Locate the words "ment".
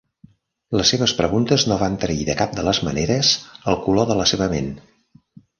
4.57-4.77